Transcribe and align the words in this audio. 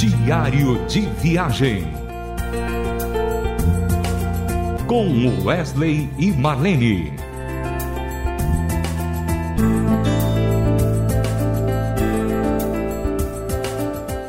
Diário 0.00 0.82
de 0.86 1.02
Viagem. 1.20 1.86
Com 4.86 5.44
Wesley 5.44 6.08
e 6.18 6.30
Marlene. 6.30 7.12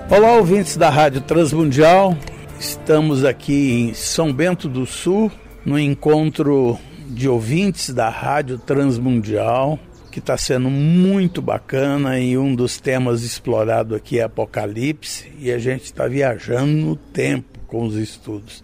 Olá, 0.09 0.33
ouvintes 0.33 0.75
da 0.75 0.89
Rádio 0.89 1.21
Transmundial. 1.21 2.17
Estamos 2.59 3.23
aqui 3.23 3.71
em 3.71 3.93
São 3.93 4.33
Bento 4.33 4.67
do 4.67 4.85
Sul, 4.85 5.31
no 5.65 5.79
encontro 5.79 6.77
de 7.07 7.29
ouvintes 7.29 7.91
da 7.91 8.09
Rádio 8.09 8.57
Transmundial 8.57 9.79
que 10.11 10.19
está 10.19 10.37
sendo 10.37 10.69
muito 10.69 11.41
bacana 11.41 12.19
e 12.19 12.37
um 12.37 12.53
dos 12.53 12.79
temas 12.79 13.23
explorados 13.23 13.95
aqui 13.97 14.19
é 14.19 14.23
Apocalipse 14.23 15.31
e 15.39 15.51
a 15.51 15.57
gente 15.57 15.85
está 15.85 16.07
viajando 16.07 16.71
no 16.71 16.95
tempo 16.95 17.57
com 17.65 17.85
os 17.85 17.95
estudos. 17.95 18.61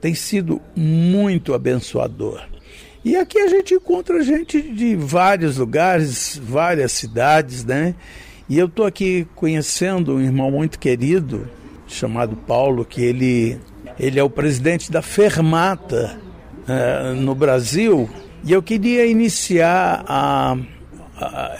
Tem 0.00 0.14
sido 0.14 0.60
muito 0.76 1.54
abençoador. 1.54 2.42
E 3.02 3.16
aqui 3.16 3.38
a 3.38 3.48
gente 3.48 3.74
encontra 3.74 4.22
gente 4.22 4.60
de 4.60 4.94
vários 4.94 5.56
lugares, 5.56 6.38
várias 6.42 6.92
cidades, 6.92 7.64
né? 7.64 7.94
E 8.46 8.58
eu 8.58 8.66
estou 8.66 8.84
aqui 8.84 9.26
conhecendo 9.34 10.16
um 10.16 10.20
irmão 10.20 10.50
muito 10.50 10.78
querido 10.78 11.48
chamado 11.86 12.36
Paulo, 12.36 12.84
que 12.84 13.02
ele, 13.02 13.58
ele 13.98 14.20
é 14.20 14.22
o 14.22 14.28
presidente 14.28 14.92
da 14.92 15.00
Fermata 15.00 16.18
uh, 16.68 17.14
no 17.14 17.34
Brasil. 17.34 18.08
E 18.44 18.52
eu 18.52 18.62
queria 18.62 19.06
iniciar 19.06 20.04
a 20.06 20.56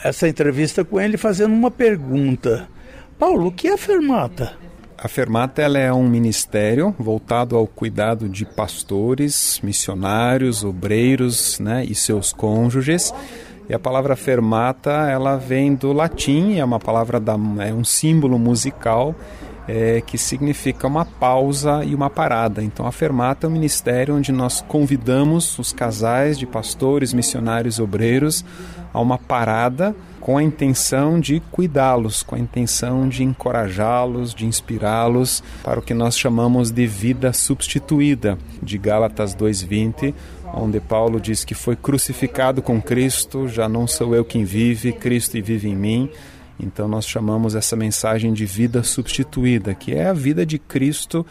essa 0.03 0.29
entrevista 0.29 0.85
com 0.85 1.01
ele 1.01 1.17
fazendo 1.17 1.53
uma 1.53 1.71
pergunta. 1.71 2.69
Paulo, 3.19 3.49
o 3.49 3.53
que 3.53 3.69
é 3.69 3.75
a 3.75 3.79
Fermata? 3.79 4.53
A 4.97 5.09
Fermata 5.09 5.63
ela 5.63 5.79
é 5.79 5.93
um 5.93 6.09
ministério 6.09 6.95
voltado 6.99 7.57
ao 7.57 7.67
cuidado 7.67 8.29
de 8.29 8.45
pastores, 8.45 9.61
missionários, 9.63 10.63
obreiros 10.63 11.59
né, 11.59 11.85
e 11.85 11.95
seus 11.95 12.33
cônjuges. 12.33 13.13
E 13.69 13.73
a 13.73 13.79
palavra 13.79 14.17
fermata 14.17 14.91
ela 15.09 15.37
vem 15.37 15.75
do 15.75 15.93
latim, 15.93 16.59
é 16.59 16.65
uma 16.65 16.81
palavra 16.81 17.21
da, 17.21 17.35
é 17.61 17.73
um 17.73 17.85
símbolo 17.85 18.39
musical 18.39 19.15
é, 19.69 20.01
que 20.01 20.19
significa 20.19 20.87
uma 20.87 21.05
pausa 21.05 21.85
e 21.85 21.95
uma 21.95 22.11
parada. 22.11 22.63
Então, 22.63 22.87
a 22.87 22.93
Fermata 22.93 23.47
é 23.47 23.51
um 23.51 23.53
ministério 23.53 24.17
onde 24.17 24.33
nós 24.33 24.61
convidamos 24.61 25.59
os 25.59 25.73
casais 25.73 26.39
de 26.39 26.47
pastores, 26.47 27.13
missionários, 27.13 27.79
obreiros 27.79 28.45
a 28.93 29.01
uma 29.01 29.19
parada 29.19 29.95
com 30.21 30.37
a 30.37 30.43
intenção 30.43 31.19
de 31.19 31.41
cuidá-los, 31.51 32.23
com 32.23 32.35
a 32.35 32.39
intenção 32.39 33.09
de 33.09 33.25
encorajá-los, 33.25 34.35
de 34.35 34.45
inspirá-los 34.45 35.43
para 35.63 35.81
o 35.81 35.83
que 35.83 35.95
nós 35.95 36.19
chamamos 36.19 36.71
de 36.71 36.87
vida 36.87 37.33
substituída, 37.33 38.37
de 38.63 38.77
Gálatas 38.77 39.35
2:20, 39.35 40.15
onde 40.53 40.81
Paulo 40.81 41.21
diz 41.21 41.45
que 41.45 41.55
foi 41.55 41.77
crucificado 41.77 42.61
com 42.61 42.83
Cristo, 42.83 43.49
já 43.49 43.69
não 43.69 43.87
sou 43.87 44.15
eu 44.15 44.25
quem 44.25 44.45
vive, 44.45 44.93
Cristo 44.93 45.41
vive 45.43 45.69
em 45.69 45.77
mim. 45.77 46.11
Então 46.63 46.87
nós 46.87 47.07
chamamos 47.07 47.55
essa 47.55 47.75
mensagem 47.77 48.33
de 48.33 48.45
vida 48.45 48.83
substituída, 48.83 49.75
que 49.75 49.95
é 49.95 50.07
a 50.07 50.13
vida 50.13 50.45
de 50.45 50.59
Cristo 50.59 51.25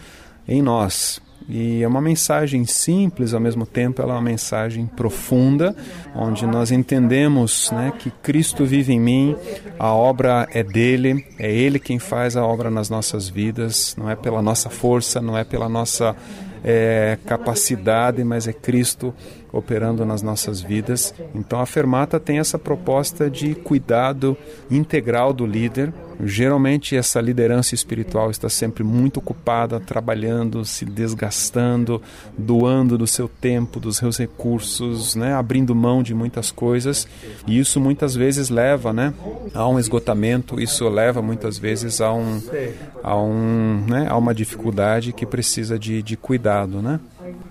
em 0.47 0.61
nós. 0.61 1.21
E 1.47 1.81
é 1.81 1.87
uma 1.87 2.01
mensagem 2.01 2.65
simples, 2.65 3.33
ao 3.33 3.39
mesmo 3.39 3.65
tempo 3.65 4.01
ela 4.01 4.13
é 4.13 4.15
uma 4.15 4.21
mensagem 4.21 4.85
profunda, 4.85 5.75
onde 6.13 6.45
nós 6.45 6.71
entendemos 6.71 7.71
né, 7.71 7.91
que 7.97 8.11
Cristo 8.11 8.65
vive 8.65 8.93
em 8.93 8.99
mim, 8.99 9.35
a 9.79 9.91
obra 9.91 10.47
é 10.51 10.61
dele, 10.61 11.25
é 11.39 11.51
Ele 11.51 11.79
quem 11.79 11.97
faz 11.97 12.37
a 12.37 12.45
obra 12.45 12.69
nas 12.69 12.89
nossas 12.89 13.27
vidas, 13.27 13.95
não 13.97 14.09
é 14.09 14.15
pela 14.15 14.43
nossa 14.43 14.69
força, 14.69 15.21
não 15.21 15.35
é 15.35 15.43
pela 15.43 15.67
nossa 15.67 16.15
é, 16.63 17.17
capacidade, 17.25 18.23
mas 18.23 18.47
é 18.47 18.53
Cristo 18.53 19.13
operando 19.51 20.05
nas 20.05 20.21
nossas 20.21 20.61
vidas. 20.61 21.13
Então 21.33 21.59
a 21.59 21.65
Fermata 21.65 22.19
tem 22.19 22.39
essa 22.39 22.57
proposta 22.57 23.29
de 23.29 23.55
cuidado 23.55 24.37
integral 24.69 25.33
do 25.33 25.45
líder. 25.45 25.93
Geralmente 26.21 26.97
essa 26.97 27.21
liderança 27.21 27.73
espiritual 27.73 28.29
está 28.29 28.49
sempre 28.49 28.83
muito 28.83 29.17
ocupada, 29.17 29.79
trabalhando, 29.79 30.65
se 30.65 30.83
desgastando, 30.83 32.01
doando 32.37 32.97
do 32.97 33.07
seu 33.07 33.29
tempo, 33.29 33.79
dos 33.79 33.97
seus 33.97 34.17
recursos, 34.17 35.15
né, 35.15 35.33
abrindo 35.33 35.73
mão 35.73 36.03
de 36.03 36.13
muitas 36.13 36.51
coisas. 36.51 37.07
E 37.47 37.57
isso 37.57 37.79
muitas 37.79 38.15
vezes 38.15 38.49
leva, 38.49 38.91
né, 38.91 39.13
a 39.53 39.67
um 39.67 39.79
esgotamento. 39.79 40.59
Isso 40.59 40.87
leva 40.89 41.21
muitas 41.21 41.57
vezes 41.57 42.01
a 42.01 42.13
um, 42.13 42.41
a 43.01 43.15
um, 43.17 43.85
né, 43.87 44.07
a 44.09 44.17
uma 44.17 44.33
dificuldade 44.35 45.13
que 45.13 45.25
precisa 45.25 45.79
de, 45.79 46.03
de 46.03 46.17
cuidado, 46.17 46.81
né? 46.81 46.99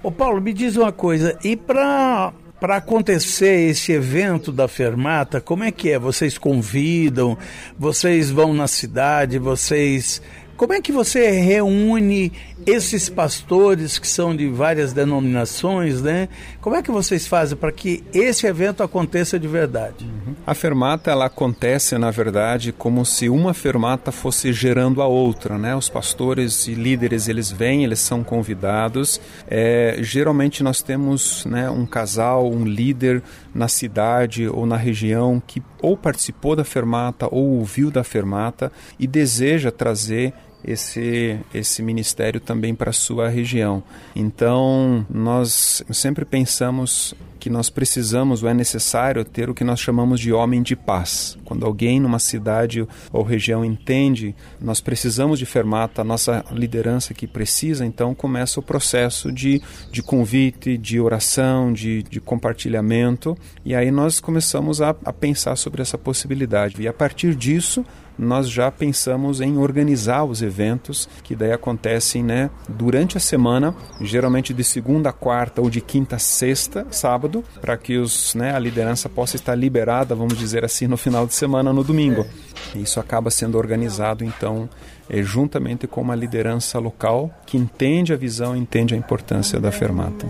Ô 0.09 0.11
Paulo, 0.11 0.41
me 0.41 0.55
diz 0.55 0.75
uma 0.75 0.91
coisa, 0.91 1.39
e 1.45 1.55
para 1.55 2.33
para 2.59 2.77
acontecer 2.77 3.69
esse 3.69 3.93
evento 3.93 4.51
da 4.51 4.67
Fermata, 4.67 5.39
como 5.39 5.65
é 5.65 5.71
que 5.71 5.91
é? 5.91 5.99
Vocês 5.99 6.39
convidam, 6.39 7.37
vocês 7.79 8.31
vão 8.31 8.55
na 8.55 8.67
cidade, 8.67 9.39
vocês 9.39 10.23
como 10.59 10.73
é 10.73 10.83
que 10.83 10.91
você 10.91 11.31
reúne 11.31 12.33
esses 12.67 13.09
pastores 13.09 13.97
que 13.97 14.09
são 14.09 14.35
de 14.35 14.49
várias 14.49 14.93
denominações, 14.93 16.03
né? 16.03 16.29
Como 16.61 16.75
é 16.75 16.83
que 16.83 16.91
vocês 16.91 17.29
fazem 17.29 17.57
para 17.57 17.71
que 17.71 18.03
esse 18.13 18.45
evento 18.45 18.83
aconteça 18.83 19.39
de 19.39 19.47
verdade? 19.47 20.05
Uhum. 20.05 20.35
A 20.45 20.55
fermata 20.55 21.13
ela 21.13 21.27
acontece 21.27 21.97
na 21.97 22.11
verdade 22.11 22.73
como 22.73 23.07
se 23.07 23.29
uma 23.29 23.55
fermata 23.55 24.11
fosse 24.11 24.53
gerando 24.53 25.01
a 25.01 25.07
outra, 25.07 25.57
né? 25.57 25.77
Os 25.77 25.89
pastores 25.89 26.67
e 26.67 26.75
líderes 26.75 27.29
eles 27.29 27.53
vêm, 27.53 27.85
eles 27.85 28.01
são 28.01 28.25
convidados. 28.25 29.21
É, 29.47 29.99
geralmente 30.01 30.65
nós 30.65 30.83
temos 30.83 31.45
né, 31.45 31.71
um 31.71 31.87
casal, 31.87 32.51
um 32.51 32.65
líder 32.65 33.23
na 33.55 33.69
cidade 33.69 34.49
ou 34.49 34.67
na 34.67 34.77
região 34.77 35.41
que 35.47 35.63
ou 35.81 35.97
participou 35.97 36.57
da 36.57 36.65
fermata 36.65 37.29
ou 37.31 37.59
ouviu 37.59 37.91
da 37.91 38.03
fermata 38.03 38.73
e 38.99 39.07
deseja 39.07 39.71
trazer 39.71 40.35
esse, 40.69 41.39
esse 41.55 41.83
ministério 41.83 42.41
também 42.41 42.75
para 42.75 42.91
a 42.91 42.93
sua 42.93 43.29
região. 43.29 43.83
Então, 44.15 45.07
nós 45.09 45.83
sempre 45.91 46.25
pensamos 46.25 47.15
que 47.39 47.49
nós 47.49 47.71
precisamos 47.71 48.43
ou 48.43 48.49
é 48.49 48.55
necessário 48.55 49.25
ter 49.25 49.49
o 49.49 49.55
que 49.55 49.65
nós 49.65 49.81
chamamos 49.81 50.21
de 50.21 50.33
homem 50.33 50.63
de 50.63 50.77
paz. 50.77 51.38
Quando 51.49 51.65
alguém 51.65 51.99
numa 51.99 52.19
cidade 52.19 52.87
ou 53.11 53.23
região 53.23 53.65
entende, 53.65 54.37
nós 54.61 54.83
precisamos 54.83 55.39
de 55.39 55.47
fermata, 55.47 56.03
a 56.03 56.05
nossa 56.05 56.45
liderança 56.53 57.15
que 57.15 57.27
precisa, 57.27 57.87
então 57.87 58.15
começa 58.15 58.61
o 58.61 58.63
processo 58.63 59.33
de, 59.33 59.63
de 59.91 60.03
convite, 60.03 60.77
de 60.77 61.01
oração, 61.01 61.73
de, 61.73 62.03
de 62.03 62.21
compartilhamento, 62.21 63.35
e 63.65 63.75
aí 63.75 63.91
nós 63.91 64.21
começamos 64.21 64.83
a, 64.83 64.91
a 65.03 65.11
pensar 65.11 65.57
sobre 65.57 65.81
essa 65.81 65.97
possibilidade. 65.97 66.83
E 66.83 66.87
a 66.87 66.93
partir 66.93 67.35
disso, 67.35 67.83
nós 68.19 68.51
já 68.51 68.71
pensamos 68.71 69.41
em 69.41 69.57
organizar 69.57 70.25
os 70.25 70.43
eventos 70.43 71.09
que 71.23 71.37
daí 71.37 71.53
acontecem 71.53 72.23
né, 72.23 72.51
durante 72.69 73.17
a 73.17 73.21
semana, 73.21 73.75
geralmente 74.01 74.53
de 74.53 74.65
segunda 74.65 75.11
a 75.11 75.13
quarta 75.13 75.63
ou 75.63 75.71
de 75.71 75.81
quinta 75.81 76.17
a 76.17 76.19
sexta, 76.19 76.87
sábado, 76.91 77.45
para 77.61 77.77
que 77.77 77.97
os, 77.97 78.35
né, 78.35 78.53
a 78.55 78.59
liderança 78.59 79.09
possa 79.09 79.37
estar 79.37 79.55
liberada, 79.55 80.15
vamos 80.15 80.37
dizer 80.37 80.65
assim, 80.65 80.87
no 80.87 80.97
final 80.97 81.27
de 81.27 81.35
semana, 81.39 81.73
no 81.73 81.85
domingo. 81.85 82.27
Isso 82.75 83.01
acaba 83.01 83.31
sendo 83.31 83.57
organizado, 83.57 84.25
então, 84.25 84.69
é, 85.09 85.23
juntamente 85.23 85.87
com 85.87 86.03
uma 86.03 86.15
liderança 86.15 86.79
local 86.79 87.31
que 87.47 87.57
entende 87.57 88.13
a 88.13 88.17
visão, 88.17 88.57
entende 88.57 88.95
a 88.95 88.97
importância 88.97 89.61
da 89.61 89.71
fermata. 89.71 90.27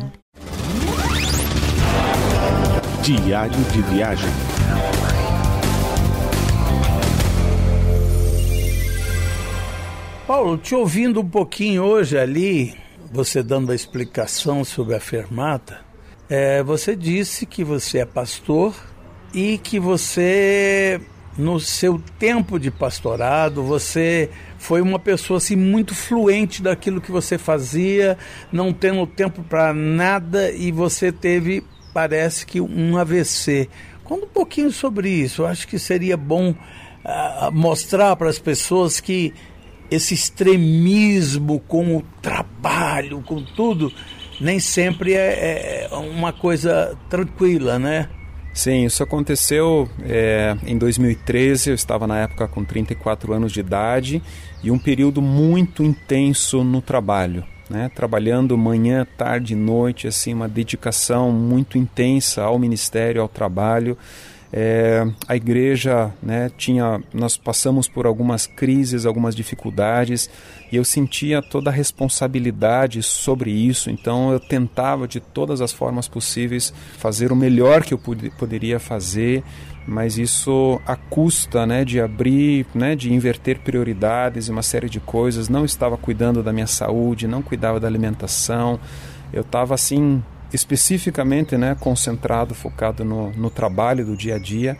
Diário 3.03 3.59
de 3.73 3.83
viagem. 3.83 4.31
Paulo, 10.27 10.59
te 10.59 10.75
ouvindo 10.75 11.23
um 11.23 11.29
pouquinho 11.29 11.83
hoje 11.83 12.19
ali, 12.19 12.75
você 13.11 13.43
dando 13.43 13.73
a 13.73 13.75
explicação 13.75 14.63
sobre 14.63 14.95
a 14.95 15.01
fermata, 15.01 15.81
é, 16.29 16.63
você 16.63 16.95
disse 16.95 17.47
que 17.47 17.65
você 17.65 18.01
é 18.01 18.05
pastor 18.05 18.75
e 19.33 19.59
que 19.59 19.79
você, 19.79 21.01
no 21.37 21.61
seu 21.61 22.01
tempo 22.19 22.59
de 22.59 22.71
pastorado, 22.71 23.63
você 23.63 24.31
foi 24.59 24.81
uma 24.81 24.99
pessoa 24.99 25.39
assim 25.39 25.57
muito 25.57 25.95
fluente 25.95 26.63
daquilo 26.63 27.01
que 27.01 27.13
você 27.13 27.39
fazia, 27.39 28.17
não 28.51 28.73
tendo 28.73 29.07
tempo 29.07 29.43
para 29.43 29.73
nada 29.73 30.51
e 30.51 30.73
você 30.73 31.13
teve, 31.13 31.63
parece 31.93 32.47
que 32.47 32.61
um 32.61 32.97
AVC. 32.97 33.69
Conta 34.05 34.25
um 34.25 34.31
pouquinho 34.31 34.73
sobre 34.73 35.11
isso. 35.11 35.43
Eu 35.43 35.47
acho 35.47 35.69
que 35.69 35.79
seria 35.79 36.17
bom 36.17 36.51
uh, 36.51 37.53
mostrar 37.53 38.17
para 38.17 38.31
as 38.31 38.39
pessoas 38.39 39.01
que 39.01 39.35
esse 39.91 40.15
extremismo 40.15 41.61
com 41.61 41.97
o 41.97 42.03
trabalho, 42.21 43.23
com 43.23 43.43
tudo, 43.43 43.93
nem 44.41 44.61
sempre 44.61 45.15
é, 45.15 45.89
é 45.91 45.95
uma 45.95 46.33
coisa 46.33 46.97
tranquila, 47.09 47.79
né? 47.79 48.09
Sim, 48.59 48.87
isso 48.87 49.05
aconteceu 49.05 49.89
é, 50.03 50.57
em 50.67 50.77
2013. 50.77 51.71
Eu 51.71 51.77
estava 51.77 52.09
na 52.09 52.19
época 52.19 52.49
com 52.49 52.65
34 52.65 53.33
anos 53.33 53.53
de 53.53 53.61
idade 53.61 54.21
e 54.65 54.73
um 54.73 54.79
período 54.81 55.23
muito 55.23 55.85
intenso 55.85 56.65
no 56.65 56.83
trabalho. 56.83 57.45
Né, 57.71 57.89
trabalhando 57.95 58.59
manhã, 58.59 59.07
tarde 59.17 59.55
noite, 59.55 60.09
assim, 60.09 60.35
uma 60.35 60.49
dedicação 60.49 61.31
muito 61.31 61.79
intensa 61.79 62.43
ao 62.43 62.59
ministério, 62.59 63.23
ao 63.23 63.29
trabalho. 63.29 63.97
É, 64.51 65.07
a 65.27 65.37
igreja 65.37 66.11
né, 66.23 66.51
tinha, 66.57 67.03
nós 67.13 67.37
passamos 67.37 67.87
por 67.87 68.07
algumas 68.07 68.47
crises, 68.47 69.05
algumas 69.05 69.37
dificuldades 69.37 70.31
e 70.73 70.77
eu 70.77 70.85
sentia 70.85 71.43
toda 71.43 71.69
a 71.69 71.73
responsabilidade 71.73 73.03
sobre 73.03 73.51
isso. 73.51 73.91
Então 73.91 74.33
eu 74.33 74.41
tentava 74.41 75.07
de 75.07 75.21
todas 75.21 75.61
as 75.61 75.73
formas 75.73 76.09
possíveis 76.09 76.73
fazer 76.97 77.31
o 77.31 77.37
melhor 77.37 77.85
que 77.85 77.93
eu 77.93 77.99
pod 77.99 78.31
poderia 78.39 78.81
fazer, 78.81 79.45
mas 79.87 80.17
isso 80.17 80.81
a 80.87 80.97
custa 80.97 81.67
né, 81.67 81.85
de 81.85 82.01
abrir, 82.01 82.67
né, 82.75 82.97
de 82.97 83.13
inverter 83.13 83.59
prioridades 83.61 84.49
e 84.49 84.51
uma 84.51 84.63
série 84.63 84.89
de 84.89 84.99
coisas. 85.01 85.51
Não 85.51 85.65
estava 85.65 85.99
cuidando 85.99 86.43
da 86.43 86.55
minha 86.55 86.67
saúde, 86.67 87.29
não 87.29 87.43
cuidava 87.43 87.79
da 87.79 87.87
alimentação. 87.87 88.81
Eu 89.31 89.43
estava 89.43 89.75
assim 89.75 90.23
especificamente 90.53 91.57
né, 91.57 91.77
concentrado, 91.79 92.55
focado 92.55 93.05
no, 93.05 93.31
no 93.33 93.51
trabalho 93.51 94.05
do 94.05 94.17
dia 94.17 94.37
a 94.37 94.39
dia 94.39 94.77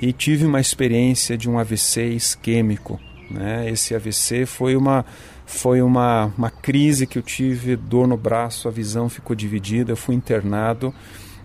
e 0.00 0.12
tive 0.12 0.44
uma 0.44 0.60
experiência 0.60 1.36
de 1.36 1.48
um 1.48 1.58
AVC 1.58 2.08
isquêmico. 2.08 3.00
Né? 3.30 3.70
Esse 3.70 3.94
AVC 3.94 4.46
foi 4.46 4.76
uma 4.76 5.04
foi 5.44 5.80
uma, 5.80 6.30
uma 6.36 6.50
crise 6.50 7.06
que 7.06 7.18
eu 7.18 7.22
tive, 7.22 7.74
dor 7.74 8.06
no 8.06 8.18
braço, 8.18 8.68
a 8.68 8.70
visão 8.70 9.08
ficou 9.08 9.34
dividida, 9.34 9.92
eu 9.92 9.96
fui 9.96 10.14
internado 10.14 10.94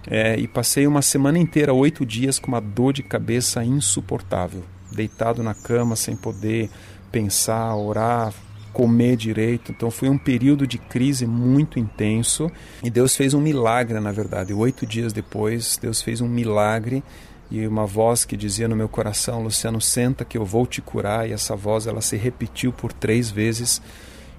é, 0.06 0.38
e 0.38 0.46
passei 0.46 0.86
uma 0.86 1.02
semana 1.02 1.40
inteira, 1.40 1.74
oito 1.74 2.06
dias, 2.06 2.38
com 2.38 2.50
uma 2.50 2.60
dor 2.60 2.92
de 2.92 3.02
cabeça 3.02 3.64
insuportável, 3.64 4.62
deitado 4.92 5.42
na 5.42 5.54
cama 5.54 5.96
sem 5.96 6.18
poder 6.18 6.70
pensar, 7.12 7.74
orar, 7.76 8.34
comer 8.74 9.16
direito. 9.16 9.72
Então 9.72 9.90
foi 9.90 10.10
um 10.10 10.18
período 10.18 10.68
de 10.68 10.78
crise 10.78 11.26
muito 11.26 11.80
intenso 11.80 12.52
e 12.84 12.90
Deus 12.90 13.16
fez 13.16 13.34
um 13.34 13.40
milagre, 13.40 14.00
na 14.00 14.12
verdade. 14.12 14.54
Oito 14.54 14.86
dias 14.86 15.14
depois, 15.14 15.78
Deus 15.82 16.02
fez 16.02 16.20
um 16.20 16.28
milagre 16.28 17.04
e 17.50 17.68
uma 17.68 17.86
voz 17.86 18.26
que 18.26 18.36
dizia 18.36 18.68
no 18.68 18.76
meu 18.76 18.90
coração: 18.90 19.44
Luciano, 19.44 19.80
senta 19.80 20.26
que 20.26 20.38
eu 20.38 20.44
vou 20.44 20.66
te 20.66 20.82
curar. 20.82 21.30
E 21.30 21.34
essa 21.34 21.56
voz 21.56 21.86
ela 21.86 22.02
se 22.02 22.18
repetiu 22.18 22.74
por 22.74 22.92
três 22.92 23.30
vezes. 23.30 23.82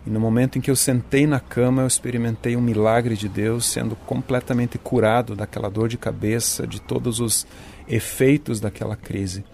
E 0.07 0.11
no 0.11 0.21
momento 0.21 0.59
em 0.59 0.61
que 0.61 0.71
eu 0.71 0.77
sentei 0.77 1.27
na 1.27 1.41
cama, 1.41 1.83
eu 1.83 1.87
experimentei 1.87 2.57
um 2.57 2.61
milagre 2.61 3.17
de 3.17 3.27
Deus, 3.27 3.65
sendo 3.65 3.97
completamente 3.97 4.77
curado 4.77 5.35
daquela 5.35 5.71
dor 5.71 5.89
de 5.89 5.97
cabeça, 5.97 6.67
de 6.67 6.79
todos 6.79 7.21
os 7.21 7.47
efeitos 7.89 8.61
daquela 8.61 8.97
crise. 8.97 9.45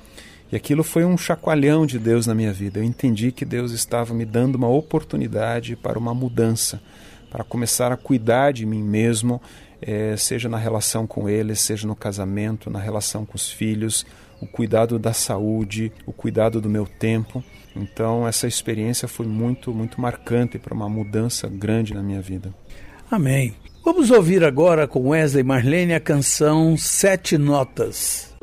E 0.53 0.57
aquilo 0.57 0.83
foi 0.83 1.05
um 1.05 1.17
chacoalhão 1.17 1.87
de 1.87 1.99
Deus 1.99 2.27
na 2.27 2.35
minha 2.35 2.53
vida. 2.53 2.81
Eu 2.81 2.85
entendi 2.85 3.31
que 3.31 3.45
Deus 3.45 3.71
estava 3.73 4.13
me 4.13 4.25
dando 4.25 4.57
uma 4.57 4.69
oportunidade 4.69 5.77
para 5.77 5.99
uma 5.99 6.13
mudança, 6.13 6.81
para 7.31 7.45
começar 7.45 7.93
a 7.93 7.97
cuidar 7.97 8.53
de 8.53 8.67
mim 8.67 8.83
mesmo, 8.83 9.41
eh, 9.81 10.17
seja 10.17 10.49
na 10.49 10.59
relação 10.59 11.07
com 11.07 11.29
Ele, 11.29 11.55
seja 11.55 11.87
no 11.87 11.95
casamento, 11.95 12.69
na 12.69 12.81
relação 12.81 13.25
com 13.25 13.37
os 13.37 13.51
filhos, 13.51 14.05
o 14.41 14.47
cuidado 14.47 14.99
da 14.99 15.13
saúde, 15.13 15.93
o 16.05 16.13
cuidado 16.13 16.61
do 16.61 16.69
meu 16.69 16.87
tempo. 16.87 17.45
Então, 17.77 18.27
essa 18.27 18.49
experiência 18.49 19.07
foi 19.07 19.27
muito, 19.27 19.73
muito 19.73 20.01
marcante 20.01 20.59
para 20.59 20.75
uma 20.75 20.89
mudança 20.89 21.49
grande 21.49 21.95
na 21.95 22.03
minha 22.03 22.21
vida. 22.21 22.53
Amém. 23.09 23.55
Vamos 23.85 24.11
ouvir 24.11 24.45
agora 24.45 24.87
com 24.87 25.09
Wesley 25.09 25.45
Marlene 25.45 25.95
a 25.95 26.01
canção 26.01 26.77
Sete 26.77 27.39
Notas. 27.39 28.35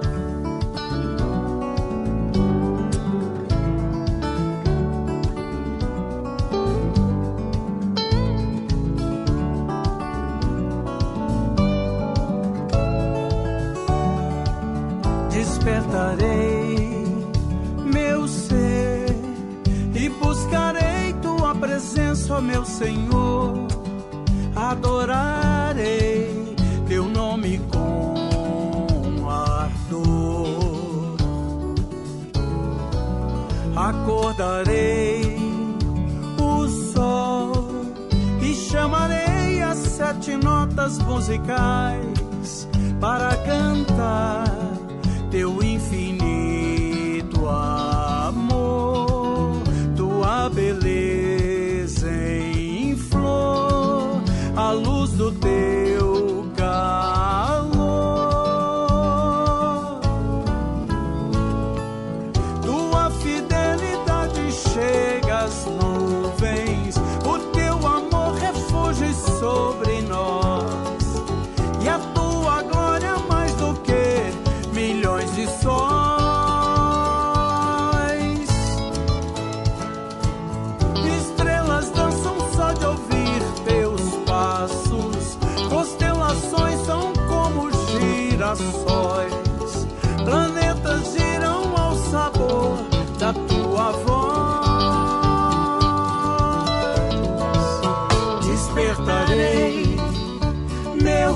Adorarei 24.71 26.55
teu 26.87 27.05
nome 27.05 27.61
com 27.71 29.29
ardor. 29.29 31.17
Acordarei 33.75 35.37
o 36.41 36.67
sol 36.67 37.71
e 38.41 38.53
chamarei 38.55 39.61
as 39.61 39.77
sete 39.77 40.35
notas 40.35 40.97
musicais 40.99 42.67
para 42.99 43.35
cantar 43.37 44.56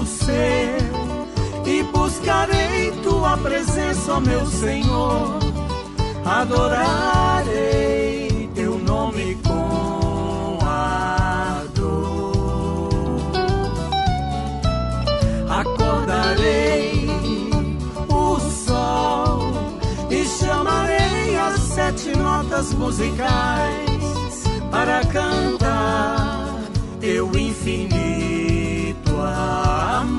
ser 0.06 0.78
e 1.66 1.84
buscarei 1.84 2.92
tua 3.04 3.38
presença, 3.38 4.20
meu 4.20 4.46
Senhor. 4.46 5.40
Adorarei 6.26 7.50
teu 8.54 8.78
nome 8.78 9.38
com 9.44 10.60
ardor. 10.66 12.02
Acordarei 15.50 17.02
sete 21.92 22.18
notas 22.18 22.74
musicais 22.74 24.44
para 24.70 25.02
cantar 25.06 26.60
teu 27.00 27.28
infinito 27.38 28.01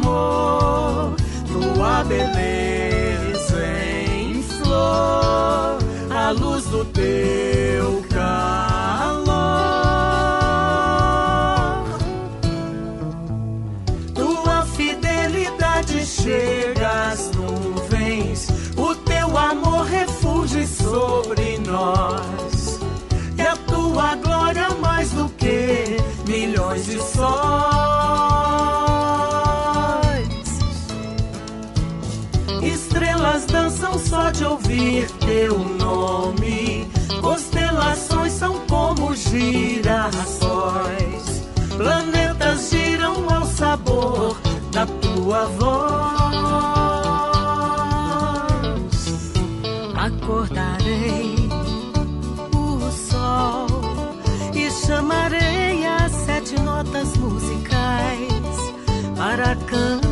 amor, 0.02 1.14
tua 1.46 2.04
beleza 2.04 3.64
em 3.66 4.42
flor, 4.42 5.78
a 6.10 6.30
luz 6.32 6.64
do 6.64 6.84
teu 6.86 7.51
de 34.42 34.46
ouvir 34.46 35.08
teu 35.20 35.56
nome. 35.58 36.88
Constelações 37.20 38.32
são 38.32 38.58
como 38.66 39.14
girassóis, 39.14 40.42
planetas 41.76 42.70
giram 42.70 43.32
ao 43.32 43.44
sabor 43.44 44.36
da 44.72 44.84
tua 44.86 45.46
voz. 45.46 46.32
Acordarei 49.94 51.36
o 52.56 52.90
sol 52.90 53.68
e 54.52 54.68
chamarei 54.70 55.86
as 55.86 56.10
sete 56.10 56.60
notas 56.60 57.16
musicais 57.16 58.58
para 59.16 59.54
cantar 59.54 60.11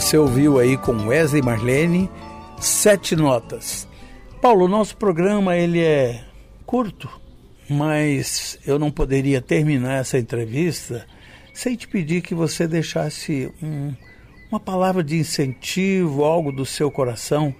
Você 0.00 0.16
ouviu 0.16 0.58
aí 0.58 0.78
com 0.78 1.08
Wesley 1.08 1.42
Marlene, 1.42 2.10
sete 2.58 3.14
notas. 3.14 3.86
Paulo, 4.40 4.66
nosso 4.66 4.96
programa 4.96 5.58
ele 5.58 5.78
é 5.78 6.24
curto, 6.64 7.06
mas 7.68 8.58
eu 8.66 8.78
não 8.78 8.90
poderia 8.90 9.42
terminar 9.42 10.00
essa 10.00 10.18
entrevista 10.18 11.06
sem 11.52 11.76
te 11.76 11.86
pedir 11.86 12.22
que 12.22 12.34
você 12.34 12.66
deixasse 12.66 13.52
um, 13.62 13.92
uma 14.50 14.58
palavra 14.58 15.04
de 15.04 15.18
incentivo, 15.18 16.24
algo 16.24 16.50
do 16.50 16.64
seu 16.64 16.90
coração 16.90 17.54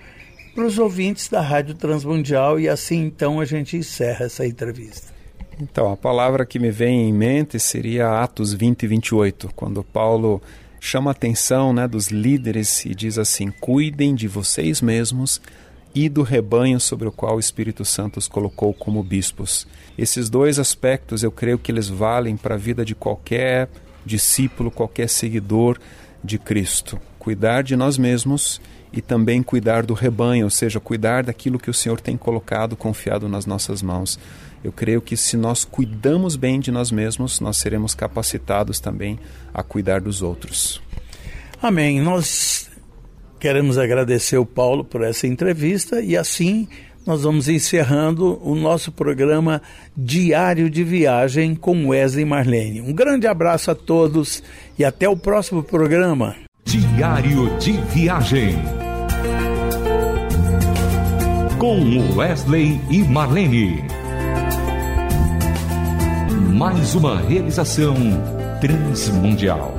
para 0.54 0.64
os 0.64 0.78
ouvintes 0.78 1.28
da 1.28 1.42
Rádio 1.42 1.74
Transmundial 1.74 2.58
e 2.58 2.70
assim 2.70 3.04
então 3.04 3.38
a 3.38 3.44
gente 3.44 3.76
encerra 3.76 4.24
essa 4.24 4.46
entrevista. 4.46 5.19
Então, 5.60 5.92
a 5.92 5.96
palavra 5.96 6.46
que 6.46 6.58
me 6.58 6.70
vem 6.70 7.08
em 7.08 7.12
mente 7.12 7.60
seria 7.60 8.22
Atos 8.22 8.54
20 8.54 8.82
e 8.82 8.86
28, 8.86 9.50
quando 9.54 9.84
Paulo 9.84 10.40
chama 10.80 11.10
a 11.10 11.12
atenção 11.12 11.74
né, 11.74 11.86
dos 11.86 12.08
líderes 12.08 12.86
e 12.86 12.94
diz 12.94 13.18
assim: 13.18 13.50
cuidem 13.60 14.14
de 14.14 14.26
vocês 14.26 14.80
mesmos 14.80 15.40
e 15.94 16.08
do 16.08 16.22
rebanho 16.22 16.80
sobre 16.80 17.08
o 17.08 17.12
qual 17.12 17.36
o 17.36 17.40
Espírito 17.40 17.84
Santo 17.84 18.16
os 18.16 18.26
colocou 18.26 18.72
como 18.72 19.02
bispos. 19.02 19.66
Esses 19.98 20.30
dois 20.30 20.58
aspectos 20.58 21.22
eu 21.22 21.30
creio 21.30 21.58
que 21.58 21.70
eles 21.70 21.88
valem 21.88 22.38
para 22.38 22.54
a 22.54 22.58
vida 22.58 22.82
de 22.82 22.94
qualquer 22.94 23.68
discípulo, 24.06 24.70
qualquer 24.70 25.10
seguidor 25.10 25.78
de 26.24 26.38
Cristo. 26.38 26.98
Cuidar 27.18 27.62
de 27.62 27.76
nós 27.76 27.98
mesmos 27.98 28.62
e 28.92 29.00
também 29.00 29.42
cuidar 29.42 29.84
do 29.84 29.94
rebanho, 29.94 30.44
ou 30.44 30.50
seja, 30.50 30.80
cuidar 30.80 31.22
daquilo 31.22 31.58
que 31.58 31.70
o 31.70 31.74
Senhor 31.74 32.00
tem 32.00 32.16
colocado, 32.16 32.76
confiado 32.76 33.28
nas 33.28 33.46
nossas 33.46 33.82
mãos. 33.82 34.18
Eu 34.62 34.72
creio 34.72 35.00
que 35.00 35.16
se 35.16 35.36
nós 35.36 35.64
cuidamos 35.64 36.36
bem 36.36 36.60
de 36.60 36.70
nós 36.70 36.90
mesmos, 36.90 37.40
nós 37.40 37.56
seremos 37.56 37.94
capacitados 37.94 38.80
também 38.80 39.18
a 39.54 39.62
cuidar 39.62 40.00
dos 40.00 40.22
outros. 40.22 40.82
Amém. 41.62 42.00
Nós 42.00 42.68
queremos 43.38 43.78
agradecer 43.78 44.36
o 44.36 44.44
Paulo 44.44 44.84
por 44.84 45.02
essa 45.02 45.26
entrevista 45.26 46.00
e 46.00 46.16
assim 46.16 46.68
nós 47.06 47.22
vamos 47.22 47.48
encerrando 47.48 48.38
o 48.42 48.54
nosso 48.54 48.92
programa 48.92 49.62
Diário 49.96 50.68
de 50.68 50.84
Viagem 50.84 51.54
com 51.54 51.88
Wesley 51.88 52.24
Marlene. 52.24 52.82
Um 52.82 52.92
grande 52.92 53.26
abraço 53.26 53.70
a 53.70 53.74
todos 53.74 54.42
e 54.78 54.84
até 54.84 55.08
o 55.08 55.16
próximo 55.16 55.62
programa. 55.62 56.36
Diário 56.64 57.58
de 57.58 57.72
Viagem 57.72 58.79
com 61.60 62.16
Wesley 62.16 62.80
e 62.88 63.02
Marlene. 63.04 63.84
Mais 66.54 66.94
uma 66.94 67.20
realização 67.20 67.94
transmundial. 68.62 69.74